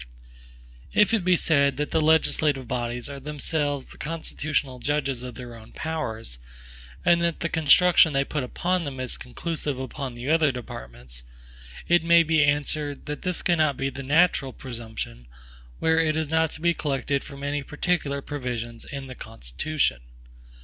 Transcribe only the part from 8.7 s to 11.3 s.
them is conclusive upon the other departments,